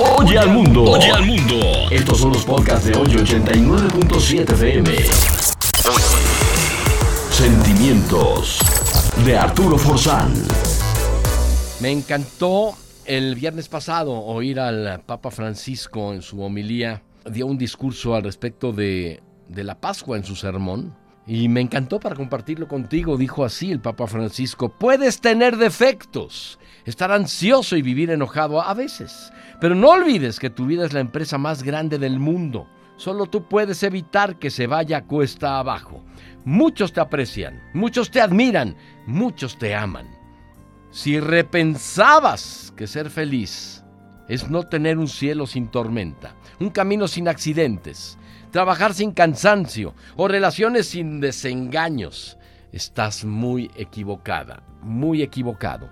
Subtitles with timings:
[0.00, 0.84] Oye al mundo.
[0.84, 1.56] Oye al mundo.
[1.90, 4.90] Estos son los podcasts de hoy 89.7 FM.
[7.32, 8.60] Sentimientos
[9.26, 10.32] de Arturo Forzán.
[11.80, 12.76] Me encantó
[13.06, 17.02] el viernes pasado oír al Papa Francisco en su homilía.
[17.28, 20.94] Dio un discurso al respecto de, de la Pascua en su sermón.
[21.28, 23.18] Y me encantó para compartirlo contigo.
[23.18, 29.30] Dijo así el Papa Francisco, puedes tener defectos, estar ansioso y vivir enojado a veces,
[29.60, 32.66] pero no olvides que tu vida es la empresa más grande del mundo.
[32.96, 36.02] Solo tú puedes evitar que se vaya cuesta abajo.
[36.46, 38.74] Muchos te aprecian, muchos te admiran,
[39.06, 40.08] muchos te aman.
[40.90, 43.84] Si repensabas que ser feliz
[44.28, 48.18] es no tener un cielo sin tormenta, un camino sin accidentes,
[48.50, 52.38] trabajar sin cansancio o relaciones sin desengaños,
[52.72, 55.90] estás muy equivocada, muy equivocado.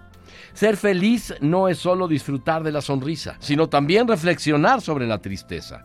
[0.53, 5.85] Ser feliz no es solo disfrutar de la sonrisa, sino también reflexionar sobre la tristeza.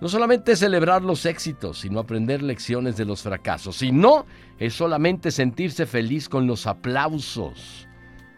[0.00, 3.80] No solamente celebrar los éxitos, sino aprender lecciones de los fracasos.
[3.82, 4.26] Y no
[4.58, 7.88] es solamente sentirse feliz con los aplausos.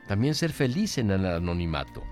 [0.06, 2.02] También ser feliz en el anonimato.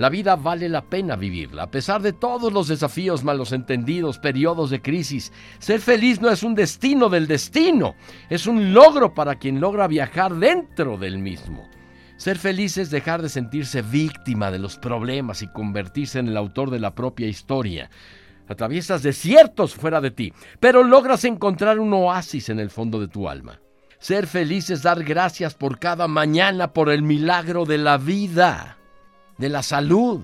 [0.00, 4.70] La vida vale la pena vivirla, a pesar de todos los desafíos malos entendidos, periodos
[4.70, 5.30] de crisis.
[5.58, 7.96] Ser feliz no es un destino del destino,
[8.30, 11.68] es un logro para quien logra viajar dentro del mismo.
[12.16, 16.70] Ser feliz es dejar de sentirse víctima de los problemas y convertirse en el autor
[16.70, 17.90] de la propia historia.
[18.48, 23.28] Atraviesas desiertos fuera de ti, pero logras encontrar un oasis en el fondo de tu
[23.28, 23.60] alma.
[23.98, 28.78] Ser feliz es dar gracias por cada mañana, por el milagro de la vida
[29.40, 30.20] de la salud.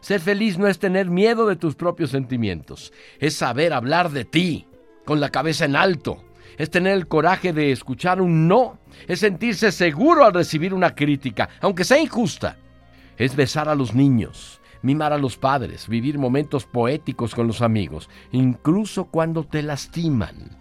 [0.00, 4.66] Ser feliz no es tener miedo de tus propios sentimientos, es saber hablar de ti,
[5.04, 6.22] con la cabeza en alto,
[6.56, 11.48] es tener el coraje de escuchar un no, es sentirse seguro al recibir una crítica,
[11.60, 12.58] aunque sea injusta,
[13.18, 18.08] es besar a los niños, mimar a los padres, vivir momentos poéticos con los amigos,
[18.32, 20.59] incluso cuando te lastiman.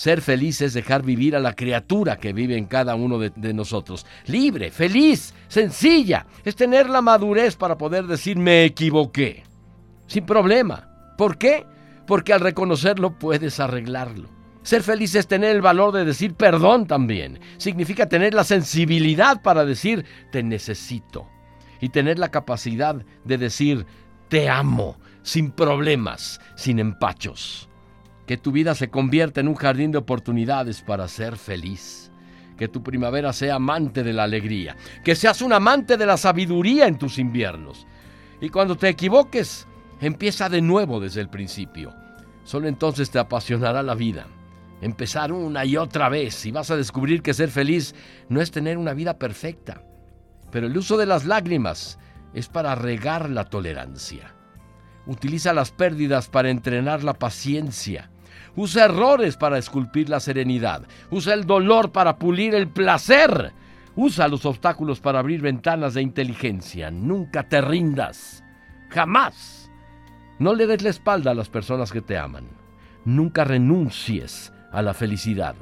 [0.00, 4.06] Ser feliz es dejar vivir a la criatura que vive en cada uno de, nosotros.
[4.24, 6.24] Libre, feliz, sencilla.
[6.42, 9.44] Es tener la madurez para poder decir me equivoqué.
[10.06, 10.88] Sin problema.
[11.18, 11.66] ¿Por qué?
[12.06, 14.30] Porque al reconocerlo puedes arreglarlo.
[14.62, 17.38] Ser feliz es tener el valor de decir perdón también.
[17.58, 21.28] Significa tener la sensibilidad para decir te necesito.
[21.78, 23.84] Y tener la capacidad de decir
[24.30, 27.69] te amo, sin problemas, sin empachos
[28.30, 32.12] que tu vida se convierta en un jardín de oportunidades para ser feliz.
[32.56, 34.76] Que tu primavera sea amante de la alegría.
[35.02, 37.88] Que seas un amante de la sabiduría en tus inviernos.
[38.40, 39.66] Y cuando te equivoques,
[40.00, 41.92] empieza de nuevo desde el principio.
[42.44, 44.28] Solo entonces te apasionará la vida.
[44.80, 47.96] Empezar una y otra vez y vas a descubrir que ser feliz
[48.28, 49.82] no es tener una vida perfecta.
[50.52, 51.98] Pero el uso de las lágrimas
[52.32, 54.36] es para regar la tolerancia.
[55.04, 58.08] Utiliza las pérdidas para entrenar la paciencia.
[58.56, 60.82] Usa errores para esculpir la serenidad.
[61.10, 63.52] Usa el dolor para pulir el placer.
[63.96, 66.90] Usa los obstáculos para abrir ventanas de inteligencia.
[66.90, 68.44] Nunca te rindas.
[68.90, 69.70] Jamás.
[70.38, 72.48] No le des la espalda a las personas que te aman.
[73.04, 75.54] Nunca renuncies a la felicidad,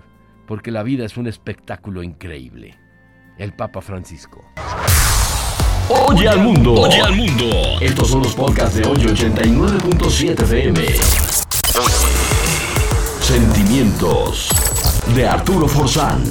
[0.46, 2.78] porque la vida es un espectáculo increíble.
[3.38, 4.44] El Papa Francisco.
[5.88, 6.74] Oye al mundo.
[6.74, 7.46] Oye al mundo.
[7.80, 11.37] Estos son los podcasts de hoy 89.7 FM.
[13.28, 14.48] Sentimientos
[15.14, 16.24] de Arturo Forzán.